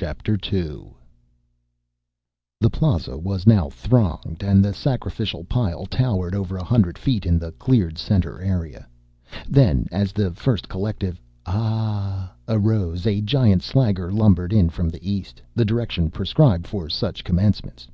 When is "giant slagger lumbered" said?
13.20-14.52